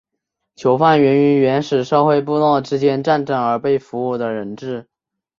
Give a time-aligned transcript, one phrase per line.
[0.55, 4.87] 囚犯源于原始社会部落之间战争而被俘虏的人质。